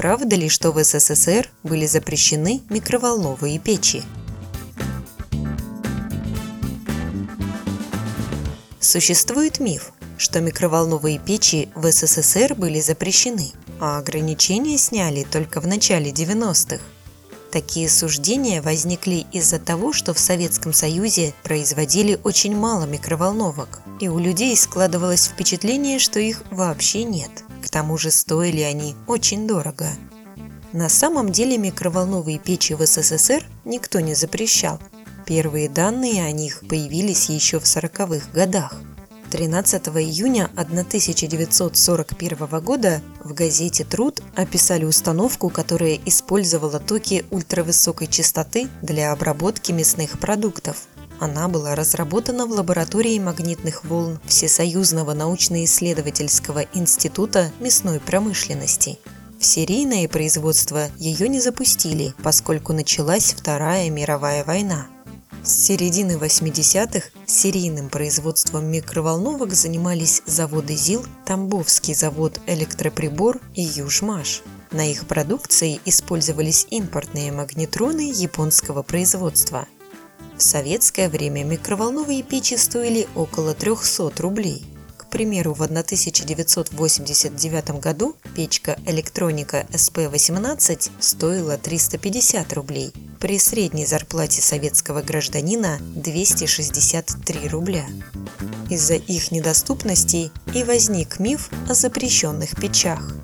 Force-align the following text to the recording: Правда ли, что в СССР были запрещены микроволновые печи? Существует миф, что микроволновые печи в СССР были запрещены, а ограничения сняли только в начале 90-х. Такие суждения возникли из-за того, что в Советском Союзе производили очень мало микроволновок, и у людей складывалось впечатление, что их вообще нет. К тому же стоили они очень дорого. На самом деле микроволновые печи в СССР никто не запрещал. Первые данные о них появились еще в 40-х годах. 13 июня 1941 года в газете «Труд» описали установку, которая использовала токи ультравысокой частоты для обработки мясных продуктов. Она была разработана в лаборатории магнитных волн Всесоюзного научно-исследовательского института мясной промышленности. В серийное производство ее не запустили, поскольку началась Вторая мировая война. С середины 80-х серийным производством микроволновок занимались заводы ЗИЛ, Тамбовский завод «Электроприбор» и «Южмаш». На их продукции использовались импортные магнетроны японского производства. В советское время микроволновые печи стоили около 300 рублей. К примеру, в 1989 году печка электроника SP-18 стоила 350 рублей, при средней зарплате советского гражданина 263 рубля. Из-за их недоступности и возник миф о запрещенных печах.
Правда 0.00 0.34
ли, 0.34 0.48
что 0.48 0.72
в 0.72 0.82
СССР 0.82 1.50
были 1.62 1.84
запрещены 1.84 2.62
микроволновые 2.70 3.58
печи? 3.58 4.02
Существует 8.80 9.60
миф, 9.60 9.92
что 10.16 10.40
микроволновые 10.40 11.18
печи 11.18 11.68
в 11.74 11.92
СССР 11.92 12.54
были 12.54 12.80
запрещены, 12.80 13.52
а 13.78 13.98
ограничения 13.98 14.78
сняли 14.78 15.26
только 15.30 15.60
в 15.60 15.66
начале 15.66 16.10
90-х. 16.12 16.80
Такие 17.52 17.90
суждения 17.90 18.62
возникли 18.62 19.26
из-за 19.32 19.58
того, 19.58 19.92
что 19.92 20.14
в 20.14 20.18
Советском 20.18 20.72
Союзе 20.72 21.34
производили 21.42 22.18
очень 22.24 22.56
мало 22.56 22.86
микроволновок, 22.86 23.79
и 24.00 24.08
у 24.08 24.18
людей 24.18 24.56
складывалось 24.56 25.26
впечатление, 25.26 25.98
что 25.98 26.18
их 26.18 26.42
вообще 26.50 27.04
нет. 27.04 27.30
К 27.62 27.68
тому 27.68 27.98
же 27.98 28.10
стоили 28.10 28.62
они 28.62 28.96
очень 29.06 29.46
дорого. 29.46 29.88
На 30.72 30.88
самом 30.88 31.30
деле 31.30 31.58
микроволновые 31.58 32.38
печи 32.38 32.74
в 32.74 32.84
СССР 32.84 33.44
никто 33.64 34.00
не 34.00 34.14
запрещал. 34.14 34.80
Первые 35.26 35.68
данные 35.68 36.24
о 36.24 36.32
них 36.32 36.62
появились 36.68 37.28
еще 37.28 37.60
в 37.60 37.64
40-х 37.64 38.30
годах. 38.32 38.74
13 39.30 39.88
июня 39.88 40.50
1941 40.56 42.60
года 42.60 43.00
в 43.22 43.32
газете 43.32 43.84
«Труд» 43.84 44.22
описали 44.34 44.84
установку, 44.84 45.50
которая 45.50 46.00
использовала 46.04 46.80
токи 46.80 47.24
ультравысокой 47.30 48.08
частоты 48.08 48.68
для 48.82 49.12
обработки 49.12 49.70
мясных 49.70 50.18
продуктов. 50.18 50.88
Она 51.20 51.48
была 51.48 51.74
разработана 51.74 52.46
в 52.46 52.50
лаборатории 52.50 53.18
магнитных 53.18 53.84
волн 53.84 54.18
Всесоюзного 54.24 55.12
научно-исследовательского 55.12 56.64
института 56.72 57.52
мясной 57.60 58.00
промышленности. 58.00 58.98
В 59.38 59.44
серийное 59.44 60.08
производство 60.08 60.88
ее 60.96 61.28
не 61.28 61.38
запустили, 61.40 62.14
поскольку 62.22 62.72
началась 62.72 63.34
Вторая 63.34 63.90
мировая 63.90 64.44
война. 64.44 64.86
С 65.42 65.66
середины 65.66 66.12
80-х 66.12 67.08
серийным 67.26 67.90
производством 67.90 68.66
микроволновок 68.66 69.52
занимались 69.52 70.22
заводы 70.24 70.74
ЗИЛ, 70.74 71.04
Тамбовский 71.26 71.94
завод 71.94 72.40
«Электроприбор» 72.46 73.40
и 73.54 73.62
«Южмаш». 73.62 74.42
На 74.70 74.90
их 74.90 75.06
продукции 75.06 75.80
использовались 75.84 76.66
импортные 76.70 77.30
магнетроны 77.30 78.10
японского 78.10 78.82
производства. 78.82 79.66
В 80.40 80.42
советское 80.42 81.08
время 81.10 81.44
микроволновые 81.44 82.22
печи 82.22 82.56
стоили 82.56 83.06
около 83.14 83.52
300 83.52 84.10
рублей. 84.22 84.64
К 84.96 85.04
примеру, 85.10 85.52
в 85.52 85.62
1989 85.62 87.70
году 87.78 88.16
печка 88.34 88.78
электроника 88.86 89.66
SP-18 89.70 90.92
стоила 90.98 91.58
350 91.58 92.54
рублей, 92.54 92.94
при 93.20 93.38
средней 93.38 93.84
зарплате 93.84 94.40
советского 94.40 95.02
гражданина 95.02 95.76
263 95.78 97.48
рубля. 97.48 97.84
Из-за 98.70 98.94
их 98.94 99.32
недоступности 99.32 100.30
и 100.54 100.64
возник 100.64 101.18
миф 101.18 101.50
о 101.68 101.74
запрещенных 101.74 102.58
печах. 102.58 103.14